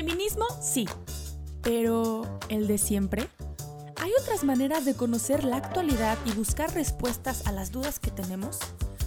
Feminismo, 0.00 0.46
sí. 0.62 0.88
Pero, 1.60 2.22
¿el 2.48 2.66
de 2.66 2.78
siempre? 2.78 3.28
¿Hay 3.96 4.10
otras 4.22 4.44
maneras 4.44 4.86
de 4.86 4.94
conocer 4.94 5.44
la 5.44 5.56
actualidad 5.56 6.16
y 6.24 6.32
buscar 6.32 6.72
respuestas 6.72 7.46
a 7.46 7.52
las 7.52 7.70
dudas 7.70 8.00
que 8.00 8.10
tenemos? 8.10 8.60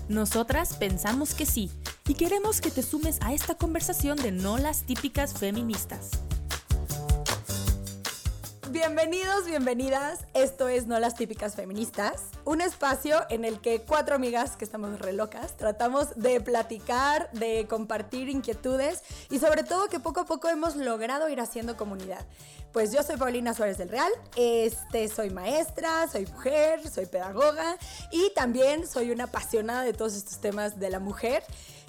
Nosotras 0.07 0.75
pensamos 0.75 1.33
que 1.33 1.47
sí 1.47 1.71
y 2.07 2.13
queremos 2.13 2.61
que 2.61 2.69
te 2.69 2.83
sumes 2.83 3.17
a 3.21 3.33
esta 3.33 3.55
conversación 3.55 4.17
de 4.17 4.31
no 4.31 4.59
las 4.59 4.83
típicas 4.83 5.33
feministas. 5.33 6.11
Bienvenidos, 8.73 9.45
bienvenidas. 9.45 10.21
Esto 10.33 10.67
es 10.67 10.87
No 10.87 10.99
las 10.99 11.13
típicas 11.13 11.53
feministas, 11.53 12.23
un 12.43 12.59
espacio 12.59 13.23
en 13.29 13.45
el 13.45 13.61
que 13.61 13.83
cuatro 13.83 14.15
amigas 14.15 14.55
que 14.57 14.65
estamos 14.65 14.97
re 14.97 15.13
locas 15.13 15.55
tratamos 15.57 16.15
de 16.15 16.41
platicar, 16.41 17.29
de 17.33 17.67
compartir 17.69 18.29
inquietudes 18.29 19.03
y 19.29 19.37
sobre 19.37 19.61
todo 19.61 19.89
que 19.89 19.99
poco 19.99 20.21
a 20.21 20.25
poco 20.25 20.49
hemos 20.49 20.75
logrado 20.75 21.29
ir 21.29 21.39
haciendo 21.39 21.77
comunidad. 21.77 22.25
Pues 22.71 22.91
yo 22.91 23.03
soy 23.03 23.17
Paulina 23.17 23.53
Suárez 23.53 23.77
del 23.77 23.89
Real, 23.89 24.11
este 24.35 25.07
soy 25.07 25.29
maestra, 25.29 26.07
soy 26.07 26.25
mujer, 26.25 26.81
soy 26.89 27.05
pedagoga 27.05 27.77
y 28.09 28.33
también 28.33 28.87
soy 28.87 29.11
una 29.11 29.25
apasionada 29.25 29.83
de 29.83 29.93
todos 29.93 30.15
estos 30.15 30.41
temas 30.41 30.79
de 30.79 30.89
la 30.89 30.99
mujer. 30.99 31.43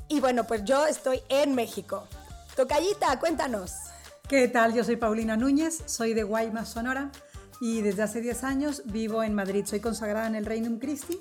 Y 0.09 0.21
bueno, 0.21 0.45
pues 0.45 0.65
yo 0.65 0.87
estoy 0.87 1.23
en 1.31 1.55
México. 1.55 2.07
Tocayita, 2.55 3.19
cuéntanos. 3.21 3.94
¿Qué 4.29 4.49
tal? 4.49 4.73
Yo 4.73 4.85
soy 4.85 4.97
Paulina 4.97 5.37
Núñez, 5.37 5.83
soy 5.85 6.15
de 6.15 6.23
Guaymas, 6.23 6.71
Sonora 6.71 7.13
y 7.61 7.83
desde 7.83 8.05
hace 8.05 8.23
10 8.23 8.45
años 8.45 8.83
vivo 8.87 9.23
en 9.23 9.35
Madrid. 9.35 9.67
Soy 9.67 9.81
consagrada 9.81 10.27
en 10.27 10.35
el 10.35 10.47
Reino 10.47 10.79
Christi 10.79 11.19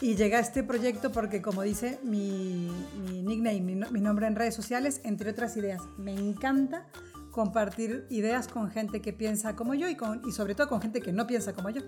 y 0.00 0.16
llegué 0.16 0.34
a 0.34 0.40
este 0.40 0.64
proyecto 0.64 1.12
porque, 1.12 1.40
como 1.40 1.62
dice 1.62 2.00
mi, 2.02 2.68
nickname, 3.22 3.60
mi, 3.60 4.00
nombre 4.00 4.26
en 4.26 4.34
redes 4.34 4.56
sociales, 4.56 5.00
entre 5.04 5.30
otras 5.30 5.56
ideas, 5.56 5.82
me 5.98 6.14
encanta 6.14 6.84
compartir 7.30 8.08
ideas 8.10 8.48
con 8.48 8.72
gente 8.72 9.00
que 9.00 9.12
piensa 9.12 9.54
como 9.54 9.74
yo 9.74 9.88
y, 9.88 9.94
con, 9.94 10.20
y 10.26 10.32
sobre 10.32 10.56
todo 10.56 10.68
con 10.68 10.82
gente 10.82 11.00
que 11.00 11.12
no 11.12 11.28
piensa 11.28 11.52
como 11.52 11.70
yo. 11.70 11.82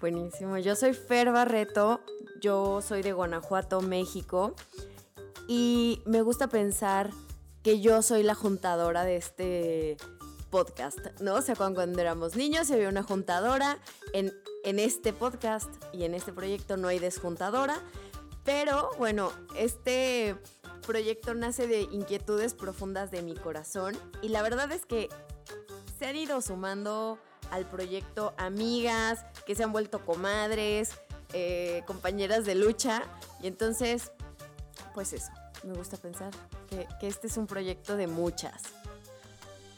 Buenísimo, 0.00 0.56
yo 0.56 0.76
soy 0.76 0.94
Fer 0.94 1.30
Barreto, 1.30 2.00
yo 2.40 2.80
soy 2.80 3.02
de 3.02 3.12
Guanajuato, 3.12 3.82
México 3.82 4.54
y 5.46 6.00
me 6.06 6.22
gusta 6.22 6.48
pensar 6.48 7.10
que 7.62 7.80
yo 7.80 8.02
soy 8.02 8.22
la 8.22 8.34
juntadora 8.34 9.04
de 9.04 9.16
este 9.16 9.96
podcast, 10.50 10.98
¿no? 11.20 11.34
O 11.34 11.42
sea, 11.42 11.54
cuando, 11.54 11.82
éramos 12.00 12.36
niños 12.36 12.70
había 12.70 12.88
una 12.88 13.02
juntadora, 13.02 13.78
en, 14.12 14.32
en 14.64 14.78
este 14.78 15.12
podcast 15.12 15.70
y 15.92 16.04
en 16.04 16.14
este 16.14 16.32
proyecto 16.32 16.76
no 16.76 16.88
hay 16.88 16.98
desjuntadora, 16.98 17.80
pero 18.44 18.90
bueno, 18.98 19.32
este 19.56 20.36
proyecto 20.86 21.34
nace 21.34 21.66
de 21.66 21.82
inquietudes 21.82 22.54
profundas 22.54 23.10
de 23.10 23.22
mi 23.22 23.34
corazón 23.34 23.96
y 24.22 24.28
la 24.28 24.42
verdad 24.42 24.72
es 24.72 24.86
que 24.86 25.08
se 25.98 26.06
han 26.06 26.16
ido 26.16 26.40
sumando 26.40 27.18
al 27.50 27.66
proyecto 27.66 28.34
amigas 28.38 29.24
que 29.46 29.54
se 29.54 29.62
han 29.64 29.72
vuelto 29.72 30.04
comadres, 30.04 30.92
eh, 31.32 31.82
compañeras 31.86 32.44
de 32.44 32.54
lucha 32.54 33.02
y 33.42 33.46
entonces, 33.46 34.10
pues 34.94 35.12
eso, 35.12 35.30
me 35.64 35.74
gusta 35.74 35.96
pensar 35.96 36.30
que, 36.68 36.86
este 37.06 37.26
es 37.26 37.36
un 37.36 37.46
proyecto 37.46 37.96
de 37.96 38.06
muchas. 38.06 38.62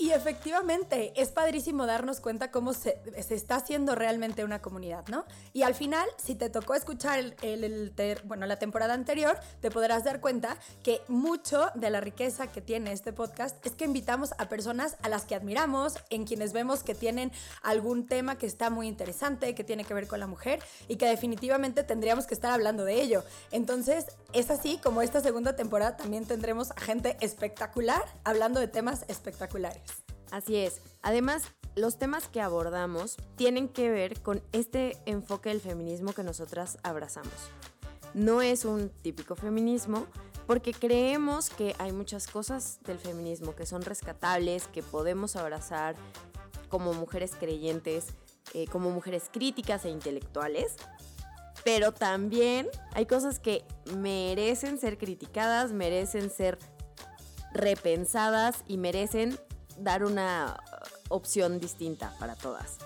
Y 0.03 0.11
efectivamente, 0.11 1.13
es 1.15 1.31
padrísimo 1.31 1.87
darnos 1.87 2.19
cuenta 2.19 2.51
cómo 2.51 2.73
se, 2.73 2.99
está 3.31 3.55
haciendo 3.55 3.95
realmente 3.95 4.43
una 4.43 4.61
comunidad, 4.61 5.07
¿no? 5.07 5.25
Y 5.53 5.63
al 5.63 5.77
final, 5.77 6.09
si 6.17 6.35
te 6.35 6.51
tocó 6.51 6.75
escuchar 6.75 7.37
el, 7.41 7.95
bueno, 8.25 8.47
la 8.47 8.59
temporada 8.59 8.95
anterior, 8.95 9.39
te 9.61 9.71
podrás 9.71 10.03
dar 10.03 10.21
cuenta 10.21 10.57
que 10.83 11.03
mucho 11.07 11.71
de 11.77 11.89
la 11.89 12.01
riqueza 12.01 12.49
que 12.49 12.61
tiene 12.61 12.91
este 12.91 13.13
podcast 13.13 13.65
es 13.65 13.75
que 13.77 13.85
invitamos 13.85 14.35
a 14.39 14.49
personas 14.49 14.97
a 15.03 15.09
las 15.09 15.25
que 15.25 15.37
admiramos, 15.37 15.95
en 16.11 16.25
quienes 16.25 16.53
vemos 16.53 16.83
que 16.83 16.97
tienen 16.97 17.31
algún 17.63 18.09
tema 18.09 18.37
que 18.39 18.47
está 18.47 18.71
muy 18.71 18.89
interesante, 18.89 19.55
que 19.55 19.63
tiene 19.63 19.85
que 19.85 19.95
ver 19.95 20.09
con 20.09 20.19
la 20.19 20.27
mujer 20.27 20.59
y 20.89 20.97
que 20.97 21.07
definitivamente 21.07 21.85
tendríamos 21.85 22.27
que 22.27 22.35
estar 22.35 22.51
hablando 22.51 22.85
de 22.85 23.01
ello. 23.01 23.23
Entonces, 23.53 24.07
es 24.33 24.51
así 24.51 24.81
como 24.83 25.01
esta 25.01 25.21
segunda 25.21 25.55
temporada 25.55 25.97
también 25.97 26.25
tendremos 26.25 26.73
a 26.73 26.81
gente 26.81 27.17
espectacular 27.21 28.03
hablando 28.25 28.59
de 28.59 28.67
temas 28.67 29.05
espectaculares. 29.07 29.92
Así 30.33 30.57
es. 30.57 30.81
Además, 31.03 31.45
los 31.77 31.99
temas 31.99 32.27
que 32.27 32.41
abordamos 32.41 33.19
tienen 33.37 33.69
que 33.69 33.91
ver 33.91 34.21
con 34.23 34.43
este 34.53 34.97
enfoque 35.05 35.51
del 35.51 35.61
feminismo 35.61 36.15
que 36.15 36.23
nosotras 36.23 36.79
abrazamos. 36.83 37.51
No 38.15 38.41
es 38.41 38.65
un 38.65 38.89
típico 38.89 39.37
feminismo 39.37 40.07
porque 40.47 40.73
creemos 40.73 41.51
que 41.51 41.77
hay 41.79 41.93
muchas 41.93 42.27
cosas 42.27 42.79
del 42.85 42.99
feminismo 42.99 43.55
que 43.55 43.67
son 43.67 43.83
rescatables, 43.83 44.69
que 44.69 44.83
podemos 44.83 45.37
abrazar 45.37 45.97
como 46.71 46.95
mujeres 46.95 47.33
creyentes, 47.39 48.07
eh, 48.55 48.67
como 48.69 48.91
mujeres 48.91 49.25
críticas 49.31 49.85
e 49.85 49.91
intelectuales, 49.91 50.77
pero 51.63 51.93
también 51.93 52.69
hay 52.95 53.05
cosas 53.05 53.39
que 53.39 53.65
merecen 53.99 54.79
ser 54.79 54.97
criticadas, 54.97 55.73
merecen 55.73 56.31
ser 56.31 56.59
repensadas 57.53 58.65
y 58.67 58.79
merecen 58.79 59.39
dar 59.79 60.05
una 60.05 60.63
opción 61.09 61.61
distinta 61.61 62.15
para 62.19 62.35
todas. 62.35 62.79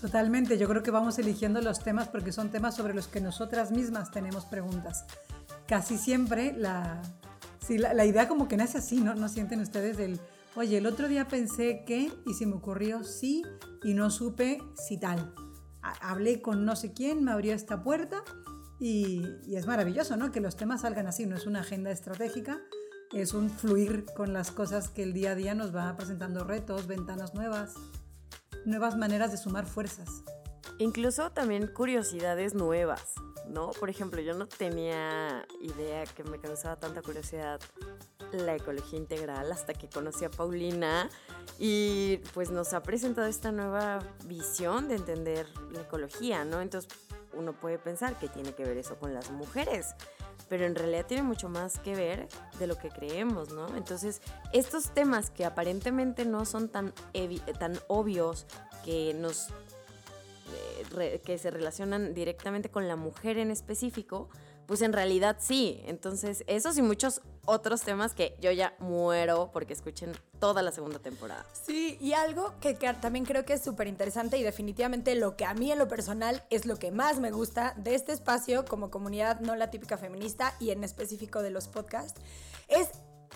Totalmente, 0.00 0.58
yo 0.58 0.68
creo 0.68 0.82
que 0.82 0.90
vamos 0.90 1.18
eligiendo 1.20 1.60
los 1.60 1.78
temas 1.78 2.08
porque 2.08 2.32
son 2.32 2.50
temas 2.50 2.74
sobre 2.74 2.92
los 2.92 3.06
que 3.06 3.20
nosotras 3.20 3.70
mismas 3.70 4.10
tenemos 4.10 4.44
preguntas. 4.46 5.04
Casi 5.68 5.96
siempre 5.96 6.52
la, 6.56 7.00
la, 7.68 8.04
idea 8.04 8.26
como 8.26 8.48
que 8.48 8.56
nace 8.56 8.78
así, 8.78 9.00
¿no? 9.00 9.14
¿No 9.14 9.28
sienten 9.28 9.60
ustedes 9.60 9.96
del, 9.96 10.18
oye, 10.56 10.78
el 10.78 10.86
otro 10.86 11.06
día 11.06 11.28
pensé 11.28 11.84
que 11.86 12.12
y 12.26 12.34
se 12.34 12.46
me 12.46 12.54
ocurrió 12.54 13.04
sí 13.04 13.44
y 13.84 13.94
no 13.94 14.10
supe 14.10 14.58
si 14.74 14.98
tal. 14.98 15.32
Hablé 16.00 16.42
con 16.42 16.64
no 16.64 16.74
sé 16.74 16.92
quién, 16.92 17.22
me 17.22 17.30
abrió 17.30 17.54
esta 17.54 17.84
puerta 17.84 18.24
y, 18.80 19.24
y 19.46 19.54
es 19.54 19.66
maravilloso, 19.68 20.16
¿no? 20.16 20.32
Que 20.32 20.40
los 20.40 20.56
temas 20.56 20.80
salgan 20.80 21.06
así, 21.06 21.26
no 21.26 21.36
es 21.36 21.46
una 21.46 21.60
agenda 21.60 21.92
estratégica, 21.92 22.60
es 23.12 23.34
un 23.34 23.50
fluir 23.50 24.06
con 24.16 24.32
las 24.32 24.50
cosas 24.50 24.88
que 24.88 25.02
el 25.02 25.12
día 25.12 25.32
a 25.32 25.34
día 25.34 25.54
nos 25.54 25.74
va 25.74 25.94
presentando 25.96 26.44
retos, 26.44 26.86
ventanas 26.86 27.34
nuevas, 27.34 27.74
nuevas 28.64 28.96
maneras 28.96 29.30
de 29.30 29.38
sumar 29.38 29.66
fuerzas. 29.66 30.22
Incluso 30.78 31.30
también 31.30 31.66
curiosidades 31.66 32.54
nuevas, 32.54 33.14
¿no? 33.48 33.70
Por 33.70 33.90
ejemplo, 33.90 34.20
yo 34.20 34.34
no 34.34 34.46
tenía 34.46 35.46
idea 35.60 36.04
que 36.06 36.24
me 36.24 36.38
causaba 36.38 36.76
tanta 36.76 37.02
curiosidad 37.02 37.60
la 38.32 38.56
ecología 38.56 38.98
integral 38.98 39.52
hasta 39.52 39.74
que 39.74 39.88
conocí 39.88 40.24
a 40.24 40.30
Paulina 40.30 41.10
y 41.58 42.18
pues 42.32 42.50
nos 42.50 42.72
ha 42.72 42.82
presentado 42.82 43.26
esta 43.26 43.52
nueva 43.52 43.98
visión 44.24 44.88
de 44.88 44.94
entender 44.94 45.46
la 45.70 45.82
ecología, 45.82 46.44
¿no? 46.46 46.62
Entonces 46.62 46.90
uno 47.34 47.52
puede 47.52 47.78
pensar 47.78 48.18
que 48.18 48.28
tiene 48.28 48.52
que 48.54 48.64
ver 48.64 48.76
eso 48.76 48.96
con 48.96 49.14
las 49.14 49.30
mujeres, 49.30 49.94
pero 50.48 50.66
en 50.66 50.74
realidad 50.74 51.06
tiene 51.06 51.22
mucho 51.22 51.48
más 51.48 51.78
que 51.78 51.94
ver 51.94 52.28
de 52.58 52.66
lo 52.66 52.76
que 52.76 52.90
creemos, 52.90 53.52
¿no? 53.52 53.74
Entonces, 53.76 54.20
estos 54.52 54.90
temas 54.90 55.30
que 55.30 55.44
aparentemente 55.44 56.24
no 56.24 56.44
son 56.44 56.68
tan, 56.68 56.92
obvios, 57.88 58.46
que 58.84 59.14
nos 59.14 59.48
eh, 60.98 61.20
que 61.24 61.38
se 61.38 61.50
relacionan 61.50 62.14
directamente 62.14 62.70
con 62.70 62.88
la 62.88 62.96
mujer 62.96 63.38
en 63.38 63.50
específico, 63.50 64.28
pues 64.66 64.82
en 64.82 64.92
realidad 64.92 65.36
sí. 65.40 65.82
Entonces, 65.86 66.44
esos 66.46 66.76
y 66.76 66.82
muchos 66.82 67.22
otros 67.44 67.82
temas 67.82 68.14
que 68.14 68.36
yo 68.40 68.52
ya 68.52 68.74
muero 68.78 69.50
porque 69.52 69.72
escuchen 69.72 70.12
toda 70.38 70.62
la 70.62 70.72
segunda 70.72 70.98
temporada. 70.98 71.44
Sí, 71.52 71.98
y 72.00 72.12
algo 72.12 72.54
que, 72.60 72.74
también 72.74 73.24
creo 73.24 73.44
que 73.44 73.54
es 73.54 73.62
súper 73.62 73.86
interesante 73.86 74.38
y 74.38 74.42
definitivamente 74.42 75.14
lo 75.14 75.36
que 75.36 75.44
a 75.44 75.54
mí 75.54 75.72
en 75.72 75.78
lo 75.78 75.88
personal 75.88 76.44
es 76.50 76.66
lo 76.66 76.76
que 76.76 76.90
más 76.90 77.18
me 77.18 77.30
gusta 77.30 77.74
de 77.76 77.94
este 77.94 78.12
espacio 78.12 78.64
como 78.64 78.90
comunidad 78.90 79.40
no 79.40 79.56
la 79.56 79.70
típica 79.70 79.98
feminista 79.98 80.54
y 80.60 80.70
en 80.70 80.84
específico 80.84 81.42
de 81.42 81.50
los 81.50 81.68
podcasts, 81.68 82.20
es 82.68 82.88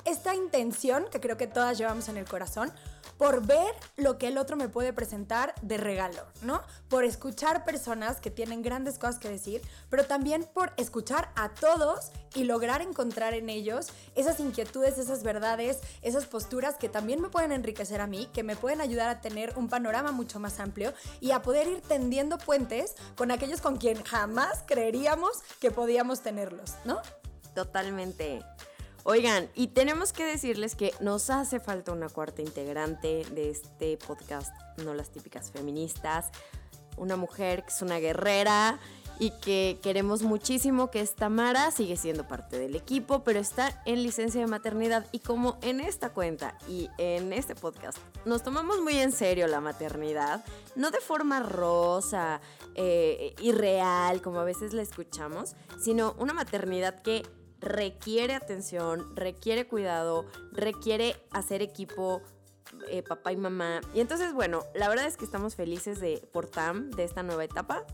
esta 0.07 0.35
intención 0.35 1.07
que 1.11 1.21
creo 1.21 1.37
que 1.37 1.47
todas 1.47 1.77
llevamos 1.77 2.09
en 2.09 2.17
el 2.17 2.25
corazón 2.25 2.73
por 3.19 3.47
ver 3.47 3.75
lo 3.97 4.19
que 4.19 4.29
el 4.29 4.39
otro 4.39 4.57
me 4.57 4.69
puede 4.69 4.93
presentar 4.93 5.55
de 5.63 5.79
regalo, 5.79 6.23
¿no? 6.43 6.63
Por 6.89 7.05
escuchar 7.05 7.65
personas 7.65 8.21
que 8.21 8.31
tienen 8.31 8.63
grandes 8.63 8.99
cosas 8.99 9.19
que 9.19 9.29
decir, 9.29 9.63
pero 9.89 10.05
también 10.05 10.47
por 10.53 10.73
escuchar 10.77 11.31
a 11.35 11.49
todos 11.55 12.11
y 12.35 12.45
lograr 12.45 12.83
encontrar 12.83 13.35
en 13.35 13.49
ellos 13.49 13.89
esas 14.15 14.39
inquietudes, 14.39 14.99
esas 14.99 15.23
verdades, 15.23 15.81
esas 16.03 16.27
posturas 16.27 16.77
que 16.77 16.89
también 16.89 17.21
me 17.21 17.29
pueden 17.29 17.53
enriquecer 17.53 18.01
a 18.01 18.07
mí, 18.07 18.29
que 18.33 18.43
me 18.43 18.57
pueden 18.57 18.81
ayudar 18.81 19.09
a 19.09 19.21
tener 19.21 19.55
un 19.57 19.69
panorama 19.69 20.13
mucho 20.13 20.39
más 20.39 20.61
amplio 20.61 20.93
y 21.21 21.31
a 21.31 21.43
poder 21.43 21.67
ir 21.69 21.81
tendiendo 21.81 22.39
puentes 22.39 22.95
con 23.17 23.31
aquellos 23.31 23.61
con 23.61 23.77
quien 23.77 24.03
jamás 24.05 24.63
creeríamos 24.67 25.43
que 25.61 25.71
podíamos 25.71 26.21
tenerlos, 26.21 26.75
¿no? 26.85 27.01
Totalmente. 27.55 28.45
Oigan, 29.09 29.49
y 29.55 29.69
tenemos 29.69 30.13
que 30.13 30.25
decirles 30.25 30.75
que 30.75 30.93
nos 30.99 31.31
hace 31.31 31.61
falta 31.61 31.93
una 31.93 32.09
cuarta 32.09 32.43
integrante 32.43 33.25
de 33.31 33.51
este 33.51 33.97
podcast, 33.99 34.53
no 34.83 34.95
las 34.95 35.11
típicas 35.11 35.53
feministas, 35.53 36.33
una 36.97 37.15
mujer 37.15 37.63
que 37.63 37.69
es 37.69 37.83
una 37.83 38.01
guerrera 38.01 38.81
y 39.21 39.31
que 39.31 39.79
queremos 39.81 40.23
muchísimo 40.23 40.91
que 40.91 40.99
esta 40.99 41.29
Mara 41.29 41.71
sigue 41.71 41.97
siendo 41.97 42.27
parte 42.27 42.59
del 42.59 42.75
equipo, 42.75 43.23
pero 43.23 43.39
está 43.39 43.81
en 43.87 44.03
licencia 44.03 44.41
de 44.41 44.49
maternidad. 44.49 45.07
Y 45.13 45.21
como 45.21 45.57
en 45.63 45.79
esta 45.79 46.11
cuenta 46.11 46.59
y 46.69 46.91
en 46.99 47.33
este 47.33 47.55
podcast 47.55 47.99
nos 48.25 48.43
tomamos 48.43 48.81
muy 48.81 48.99
en 48.99 49.13
serio 49.13 49.47
la 49.47 49.61
maternidad, 49.61 50.45
no 50.75 50.91
de 50.91 51.01
forma 51.01 51.39
rosa, 51.45 52.41
eh, 52.75 53.37
irreal, 53.41 54.21
como 54.21 54.41
a 54.41 54.45
veces 54.45 54.73
la 54.75 54.83
escuchamos, 54.83 55.55
sino 55.81 56.17
una 56.19 56.35
maternidad 56.35 57.03
que 57.03 57.23
requiere 57.61 58.35
atención, 58.35 59.15
requiere 59.15 59.67
cuidado, 59.67 60.27
requiere 60.53 61.17
hacer 61.31 61.63
equipo, 61.63 62.23
eh, 62.89 63.03
papá 63.03 63.33
y 63.33 63.37
mamá. 63.37 63.81
Y 63.95 64.01
entonces, 64.01 64.33
bueno, 64.33 64.65
la 64.75 64.89
verdad 64.89 65.07
es 65.07 65.17
que 65.17 65.25
estamos 65.25 65.55
felices 65.55 66.01
de 66.01 66.29
por 66.33 66.47
TAM, 66.47 66.91
de 66.91 67.05
esta 67.05 67.23
nueva 67.23 67.45
etapa. 67.45 67.85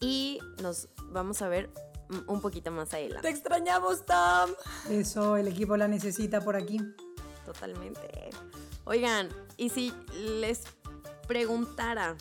Y 0.00 0.40
nos 0.60 0.88
vamos 1.10 1.42
a 1.42 1.48
ver 1.48 1.70
un 2.26 2.40
poquito 2.40 2.70
más 2.70 2.92
adelante. 2.92 3.28
Te 3.28 3.34
extrañamos, 3.34 4.04
Tam. 4.04 4.50
Eso, 4.90 5.36
el 5.36 5.48
equipo 5.48 5.76
la 5.76 5.88
necesita 5.88 6.40
por 6.40 6.56
aquí. 6.56 6.80
Totalmente. 7.44 8.30
Oigan, 8.84 9.28
y 9.56 9.70
si 9.70 9.92
les 10.38 10.64
preguntara 11.26 12.16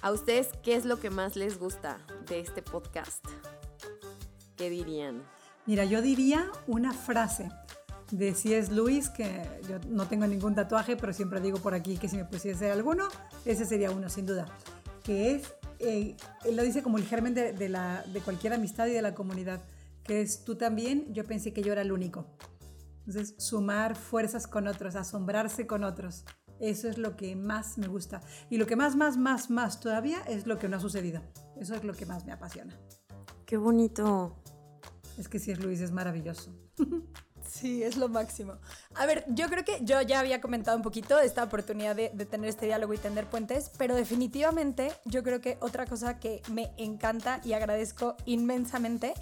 a 0.00 0.12
ustedes 0.12 0.48
qué 0.62 0.74
es 0.74 0.84
lo 0.84 0.98
que 0.98 1.10
más 1.10 1.36
les 1.36 1.58
gusta 1.58 1.98
de 2.26 2.40
este 2.40 2.62
podcast, 2.62 3.24
¿qué 4.62 4.70
dirían? 4.70 5.24
Mira, 5.66 5.84
yo 5.84 6.00
diría 6.02 6.48
una 6.68 6.92
frase 6.92 7.48
de 8.12 8.32
C.S. 8.32 8.72
Lewis, 8.72 9.10
que 9.10 9.42
yo 9.68 9.80
no 9.88 10.06
tengo 10.06 10.24
ningún 10.24 10.54
tatuaje, 10.54 10.96
pero 10.96 11.12
siempre 11.12 11.40
digo 11.40 11.58
por 11.58 11.74
aquí 11.74 11.96
que 11.96 12.08
si 12.08 12.16
me 12.16 12.24
pusiese 12.24 12.70
alguno, 12.70 13.08
ese 13.44 13.64
sería 13.64 13.90
uno, 13.90 14.08
sin 14.08 14.24
duda. 14.24 14.46
Que 15.02 15.34
es, 15.34 15.52
eh, 15.80 16.16
él 16.44 16.54
lo 16.54 16.62
dice 16.62 16.80
como 16.80 16.98
el 16.98 17.04
germen 17.04 17.34
de, 17.34 17.68
la, 17.68 18.04
de 18.12 18.20
cualquier 18.20 18.52
amistad 18.52 18.86
y 18.86 18.92
de 18.92 19.02
la 19.02 19.16
comunidad, 19.16 19.64
que 20.04 20.20
es 20.20 20.44
tú 20.44 20.54
también, 20.54 21.12
yo 21.12 21.24
pensé 21.24 21.52
que 21.52 21.62
yo 21.62 21.72
era 21.72 21.82
el 21.82 21.90
único. 21.90 22.24
Entonces, 23.04 23.34
sumar 23.38 23.96
fuerzas 23.96 24.46
con 24.46 24.68
otros, 24.68 24.94
asombrarse 24.94 25.66
con 25.66 25.82
otros. 25.82 26.24
Eso 26.60 26.88
es 26.88 26.98
lo 26.98 27.16
que 27.16 27.34
más 27.34 27.78
me 27.78 27.88
gusta. 27.88 28.20
Y 28.48 28.58
lo 28.58 28.66
que 28.66 28.76
más, 28.76 28.94
más, 28.94 29.16
más, 29.16 29.50
más 29.50 29.80
todavía 29.80 30.20
es 30.28 30.46
lo 30.46 30.60
que 30.60 30.68
no 30.68 30.76
ha 30.76 30.80
sucedido. 30.80 31.20
Eso 31.56 31.74
es 31.74 31.82
lo 31.82 31.94
que 31.94 32.06
más 32.06 32.24
me 32.24 32.30
apasiona. 32.30 32.78
Qué 33.52 33.58
bonito. 33.58 34.36
Es 35.22 35.28
que 35.28 35.38
C.S. 35.38 35.62
Luis 35.62 35.80
es 35.80 35.92
maravilloso. 35.92 36.50
Sí, 37.48 37.82
es 37.82 37.96
lo 37.96 38.08
máximo. 38.08 38.54
A 38.94 39.06
ver, 39.06 39.24
yo 39.28 39.48
creo 39.48 39.64
que 39.64 39.84
yo 39.84 40.00
ya 40.02 40.18
había 40.18 40.40
comentado 40.40 40.76
un 40.76 40.82
poquito 40.82 41.20
esta 41.20 41.44
oportunidad 41.44 41.94
de, 41.94 42.10
de, 42.12 42.24
tener 42.24 42.48
este 42.48 42.66
diálogo 42.66 42.92
y 42.94 42.98
tender 42.98 43.26
puentes, 43.26 43.70
pero 43.78 43.94
definitivamente 43.94 44.90
yo 45.04 45.22
creo 45.22 45.40
que 45.40 45.58
otra 45.60 45.86
cosa 45.86 46.18
que 46.18 46.42
me 46.50 46.72
encanta 46.76 47.40
y 47.44 47.52
agradezco 47.52 48.16
inmensamente 48.24 49.14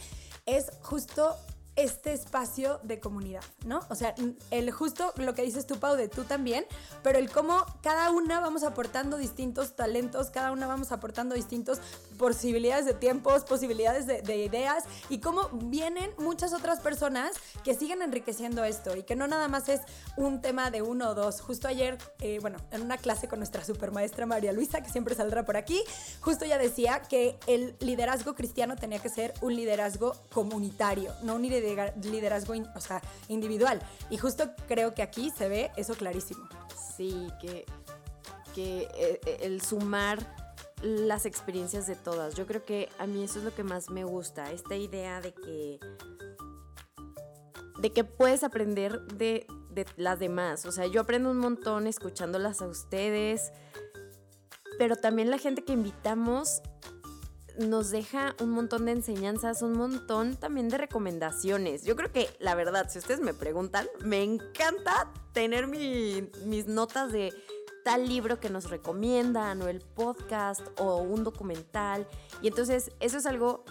es 0.47 0.71
justo 0.81 1.37
este 1.83 2.13
espacio 2.13 2.79
de 2.83 3.01
comunidad, 3.01 3.43
¿no? 3.65 3.81
O 3.89 3.95
sea, 3.95 4.15
el 4.51 4.71
justo 4.71 5.15
lo 5.17 5.35
que 5.35 5.43
dices 5.43 5.67
tú, 5.67 5.79
Pau, 5.79 5.97
de 5.97 6.09
tú 6.09 6.25
también, 6.25 6.67
pero 7.03 7.19
el 7.19 7.31
cómo 7.31 7.65
cada 7.83 8.11
una 8.11 8.41
vamos 8.41 8.65
aportando 8.65 9.17
distintos 9.17 9.77
talentos, 9.77 10.31
cada 10.31 10.53
una 10.53 10.67
vamos 10.67 10.93
aportando 10.93 11.35
distintos 11.35 11.79
posibilidades 12.19 12.85
de 12.85 12.95
tiempos, 12.95 13.45
posibilidades 13.45 14.07
de, 14.07 14.41
ideas 14.41 14.85
y 15.09 15.19
cómo 15.19 15.49
vienen 15.53 16.11
muchas 16.19 16.53
otras 16.53 16.81
personas 16.81 17.33
que 17.65 17.75
siguen 17.75 18.03
enriqueciendo 18.03 18.65
esto 18.65 18.97
y 18.97 19.03
que 19.03 19.17
no 19.17 19.27
nada 19.27 19.49
más 19.49 19.69
es 19.69 19.81
un 20.17 20.41
tema 20.41 20.71
de 20.71 20.83
uno 20.83 21.11
o 21.11 21.15
dos. 21.15 21.41
Justo 21.41 21.69
ayer, 21.69 21.99
eh, 22.21 22.39
bueno, 22.41 22.59
en 22.71 22.83
una 22.83 22.97
clase 22.97 23.29
con 23.29 23.39
nuestra 23.39 23.65
supermaestra 23.65 24.27
María 24.27 24.53
Luisa, 24.53 24.83
que 24.83 24.91
siempre 24.91 25.15
saldrá 25.15 25.45
por 25.45 25.57
aquí, 25.57 25.83
justo 26.21 26.45
ella 26.45 26.59
decía 26.59 27.01
que 27.03 27.39
el 27.47 27.75
liderazgo 27.81 28.35
cristiano 28.35 28.77
tenía 28.77 28.99
que 28.99 29.09
ser 29.09 29.35
un 29.41 29.57
liderazgo 29.57 30.15
comunitario, 30.31 31.15
no 31.23 31.37
un 31.37 31.43
liderazgo 31.43 31.70
liderazgo 32.03 32.55
o 32.75 32.81
sea, 32.81 33.01
individual. 33.29 33.81
Y 34.11 34.19
justo 34.19 34.51
creo 34.67 34.95
que 34.95 35.03
aquí 35.03 35.31
se 35.31 35.49
ve 35.49 35.71
eso 35.77 35.95
clarísimo. 35.95 36.49
Sí, 36.97 37.29
que, 37.41 37.65
que 38.55 38.83
eh, 38.95 39.21
eh, 39.27 39.39
el 39.43 39.61
sumar 39.63 40.19
las 40.83 41.27
experiencias 41.27 41.87
de 41.87 41.97
todas. 41.97 42.35
Yo 42.35 42.47
creo 42.47 42.65
que 42.65 42.89
a 42.99 43.07
mí 43.07 43.23
eso 43.23 43.39
es 43.39 43.45
lo 43.45 43.55
que 43.55 43.65
más 43.65 43.91
me 43.91 44.05
gusta, 44.05 44.51
esta 44.51 44.77
idea 44.77 45.21
de 45.21 45.35
que 45.35 45.81
de 47.81 47.93
que 47.93 48.05
puedes 48.05 48.45
aprender 48.45 49.01
de, 49.07 49.47
de 49.71 49.87
las 49.97 50.19
demás. 50.19 50.67
O 50.67 50.73
sea, 50.73 50.87
yo 50.87 51.01
aprendo 51.01 51.31
un 51.31 51.39
montón 51.39 51.87
escuchándolas 51.87 52.61
a 52.61 52.67
ustedes, 52.67 53.53
pero 54.79 54.97
también 54.97 55.31
la 55.31 55.39
gente 55.39 55.65
que 55.65 55.73
invitamos 55.73 56.61
nos 57.61 57.91
deja 57.91 58.35
un 58.41 58.51
montón 58.51 58.87
de 58.87 58.93
enseñanzas, 58.93 59.63
un 59.63 59.75
montón 59.75 60.37
también 60.37 60.69
de 60.69 60.79
recomendaciones. 60.79 61.85
Yo 61.85 61.95
creo 61.95 62.11
que, 62.11 62.29
la 62.39 62.55
verdad, 62.55 62.89
si 62.91 62.99
ustedes 62.99 63.21
me 63.21 63.35
preguntan, 63.35 63.87
me 64.01 64.23
encanta 64.23 65.13
tener 65.33 65.67
mis 65.67 66.67
notas 66.67 67.13
de 67.13 67.33
tal 67.85 68.09
libro 68.09 68.41
que 68.41 68.51
nos 68.51 68.71
recomiendan 68.71 69.63
o 69.63 69.69
el 69.69 69.81
podcast 69.81 70.61
o 70.79 70.97
un 70.99 71.25
documental. 71.25 72.07
Y 72.43 72.49
entonces 72.49 72.93
eso 73.01 73.19
es 73.19 73.27
algo 73.27 73.65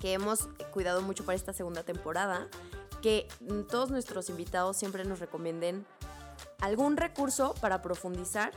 que 0.00 0.12
hemos 0.12 0.48
cuidado 0.72 1.02
mucho 1.02 1.24
para 1.24 1.36
esta 1.36 1.52
segunda 1.52 1.82
temporada, 1.82 2.48
que 3.02 3.28
todos 3.68 3.90
nuestros 3.90 4.30
invitados 4.30 4.76
siempre 4.76 5.04
nos 5.04 5.20
recomienden 5.20 5.86
algún 6.60 6.96
recurso 6.96 7.54
para 7.60 7.82
profundizar 7.82 8.52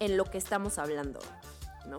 en 0.00 0.16
lo 0.16 0.24
que 0.24 0.38
estamos 0.38 0.78
hablando, 0.78 1.20
¿no? 1.86 1.98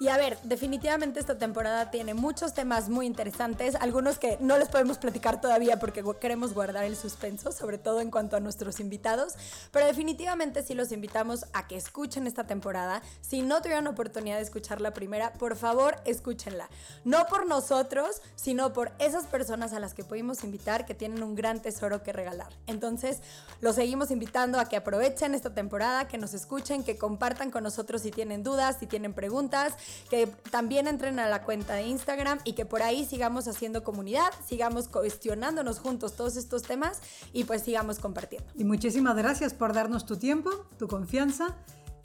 Y 0.00 0.06
a 0.06 0.16
ver, 0.16 0.38
definitivamente 0.44 1.18
esta 1.18 1.38
temporada 1.38 1.90
tiene 1.90 2.14
muchos 2.14 2.54
temas 2.54 2.88
muy 2.88 3.04
interesantes, 3.04 3.74
algunos 3.74 4.20
que 4.20 4.38
no 4.40 4.56
les 4.56 4.68
podemos 4.68 4.96
platicar 4.96 5.40
todavía 5.40 5.80
porque 5.80 6.04
queremos 6.20 6.54
guardar 6.54 6.84
el 6.84 6.94
suspenso, 6.94 7.50
sobre 7.50 7.78
todo 7.78 8.00
en 8.00 8.12
cuanto 8.12 8.36
a 8.36 8.40
nuestros 8.40 8.78
invitados, 8.78 9.34
pero 9.72 9.86
definitivamente 9.86 10.62
sí 10.62 10.74
los 10.74 10.92
invitamos 10.92 11.46
a 11.52 11.66
que 11.66 11.76
escuchen 11.76 12.28
esta 12.28 12.46
temporada. 12.46 13.02
Si 13.22 13.42
no 13.42 13.60
tuvieron 13.60 13.88
oportunidad 13.88 14.36
de 14.36 14.42
escuchar 14.42 14.80
la 14.80 14.94
primera, 14.94 15.32
por 15.32 15.56
favor, 15.56 15.96
escúchenla. 16.04 16.68
No 17.04 17.26
por 17.26 17.48
nosotros, 17.48 18.22
sino 18.36 18.72
por 18.72 18.92
esas 19.00 19.26
personas 19.26 19.72
a 19.72 19.80
las 19.80 19.94
que 19.94 20.04
pudimos 20.04 20.44
invitar 20.44 20.86
que 20.86 20.94
tienen 20.94 21.24
un 21.24 21.34
gran 21.34 21.60
tesoro 21.60 22.04
que 22.04 22.12
regalar. 22.12 22.50
Entonces, 22.68 23.18
los 23.60 23.74
seguimos 23.74 24.12
invitando 24.12 24.60
a 24.60 24.66
que 24.66 24.76
aprovechen 24.76 25.34
esta 25.34 25.54
temporada, 25.54 26.06
que 26.06 26.18
nos 26.18 26.34
escuchen, 26.34 26.84
que 26.84 26.96
compartan 26.96 27.50
con 27.50 27.64
nosotros 27.64 28.02
si 28.02 28.12
tienen 28.12 28.44
dudas, 28.44 28.76
si 28.78 28.86
tienen 28.86 29.12
preguntas 29.12 29.74
que 30.10 30.26
también 30.50 30.86
entren 30.86 31.18
a 31.18 31.28
la 31.28 31.42
cuenta 31.42 31.74
de 31.74 31.82
Instagram 31.82 32.38
y 32.44 32.52
que 32.52 32.64
por 32.64 32.82
ahí 32.82 33.04
sigamos 33.04 33.48
haciendo 33.48 33.84
comunidad, 33.84 34.30
sigamos 34.46 34.88
cuestionándonos 34.88 35.78
juntos 35.78 36.14
todos 36.14 36.36
estos 36.36 36.62
temas 36.62 37.00
y 37.32 37.44
pues 37.44 37.62
sigamos 37.62 37.98
compartiendo. 37.98 38.48
Y 38.54 38.64
muchísimas 38.64 39.16
gracias 39.16 39.54
por 39.54 39.72
darnos 39.72 40.06
tu 40.06 40.16
tiempo, 40.16 40.50
tu 40.78 40.88
confianza 40.88 41.56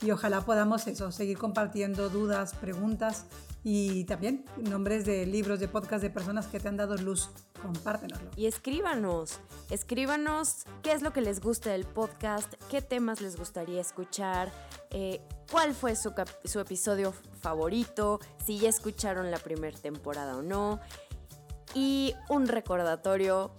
y 0.01 0.12
ojalá 0.12 0.41
podamos 0.41 0.88
eso, 0.88 1.12
seguir 1.12 1.38
compartiendo 1.38 2.09
dudas, 2.09 2.53
preguntas 2.55 3.25
y 3.63 4.03
también 4.05 4.43
nombres 4.57 5.05
de 5.05 5.25
libros, 5.25 5.59
de 5.59 5.69
podcast 5.69 6.03
de 6.03 6.09
personas 6.09 6.47
que 6.47 6.59
te 6.59 6.67
han 6.67 6.75
dado 6.75 6.97
luz. 6.97 7.29
Compártenoslo. 7.62 8.29
Y 8.35 8.47
escríbanos, 8.47 9.39
escríbanos 9.69 10.65
qué 10.81 10.91
es 10.91 11.01
lo 11.01 11.13
que 11.13 11.21
les 11.21 11.39
gusta 11.39 11.71
del 11.71 11.85
podcast, 11.85 12.53
qué 12.69 12.81
temas 12.81 13.21
les 13.21 13.38
gustaría 13.38 13.79
escuchar, 13.79 14.51
eh, 14.89 15.21
cuál 15.50 15.73
fue 15.73 15.95
su, 15.95 16.13
su 16.43 16.59
episodio 16.59 17.13
favorito, 17.39 18.19
si 18.45 18.59
ya 18.59 18.67
escucharon 18.67 19.31
la 19.31 19.38
primera 19.38 19.77
temporada 19.77 20.35
o 20.35 20.41
no. 20.41 20.81
Y 21.73 22.13
un 22.29 22.47
recordatorio, 22.47 23.55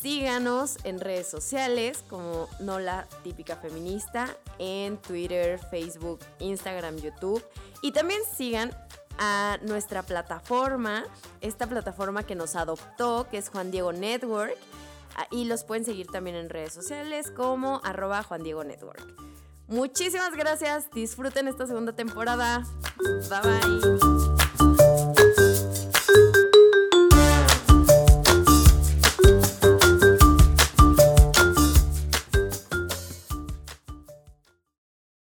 síganos 0.00 0.78
en 0.84 1.00
redes 1.00 1.28
sociales 1.28 2.04
como 2.08 2.48
No 2.60 2.78
la 2.78 3.06
Típica 3.22 3.56
Feminista, 3.56 4.28
en 4.58 4.96
Twitter, 4.98 5.58
Facebook, 5.70 6.20
Instagram, 6.38 6.96
YouTube. 6.96 7.44
Y 7.82 7.92
también 7.92 8.20
sigan 8.36 8.70
a 9.18 9.58
nuestra 9.62 10.02
plataforma, 10.02 11.04
esta 11.40 11.66
plataforma 11.66 12.24
que 12.24 12.34
nos 12.34 12.56
adoptó, 12.56 13.28
que 13.30 13.38
es 13.38 13.48
Juan 13.48 13.70
Diego 13.70 13.92
Network. 13.92 14.56
Ah, 15.16 15.26
y 15.30 15.44
los 15.44 15.64
pueden 15.64 15.84
seguir 15.84 16.08
también 16.08 16.36
en 16.36 16.50
redes 16.50 16.72
sociales 16.72 17.30
como 17.30 17.80
arroba 17.84 18.22
Juan 18.22 18.42
Diego 18.42 18.64
Network. 18.64 19.04
Muchísimas 19.68 20.36
gracias, 20.36 20.90
disfruten 20.90 21.48
esta 21.48 21.66
segunda 21.66 21.92
temporada. 21.94 22.64
Bye 23.30 23.40
bye. 23.40 24.33